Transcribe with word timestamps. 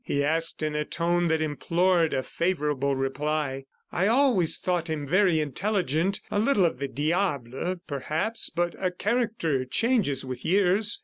he 0.03 0.23
asked 0.23 0.63
in 0.63 0.73
a 0.75 0.83
tone 0.83 1.27
that 1.27 1.43
implored 1.43 2.11
a 2.11 2.23
favorable 2.23 2.95
reply. 2.95 3.63
"I 3.91 4.07
always 4.07 4.57
thought 4.57 4.89
him 4.89 5.05
very 5.05 5.39
intelligent... 5.39 6.19
a 6.31 6.39
little 6.39 6.65
of 6.65 6.79
the 6.79 6.87
diable, 6.87 7.75
perhaps, 7.85 8.49
but 8.49 8.97
character 8.97 9.63
changes 9.63 10.25
with 10.25 10.43
years. 10.43 10.99